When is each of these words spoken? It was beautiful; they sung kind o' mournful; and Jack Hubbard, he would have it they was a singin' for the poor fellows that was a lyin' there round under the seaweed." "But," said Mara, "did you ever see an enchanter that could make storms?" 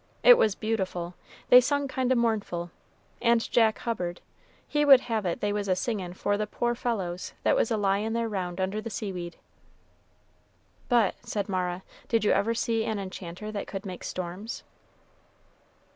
It 0.23 0.35
was 0.35 0.55
beautiful; 0.55 1.13
they 1.49 1.61
sung 1.61 1.87
kind 1.87 2.11
o' 2.11 2.15
mournful; 2.15 2.71
and 3.21 3.39
Jack 3.51 3.77
Hubbard, 3.77 4.19
he 4.67 4.83
would 4.83 5.01
have 5.01 5.27
it 5.27 5.41
they 5.41 5.53
was 5.53 5.67
a 5.67 5.75
singin' 5.75 6.15
for 6.15 6.37
the 6.39 6.47
poor 6.47 6.73
fellows 6.73 7.33
that 7.43 7.55
was 7.55 7.69
a 7.69 7.77
lyin' 7.77 8.13
there 8.13 8.27
round 8.27 8.59
under 8.59 8.81
the 8.81 8.89
seaweed." 8.89 9.37
"But," 10.89 11.13
said 11.23 11.47
Mara, 11.47 11.83
"did 12.07 12.23
you 12.25 12.31
ever 12.31 12.55
see 12.55 12.83
an 12.83 12.97
enchanter 12.97 13.51
that 13.51 13.67
could 13.67 13.85
make 13.85 14.03
storms?" 14.03 14.63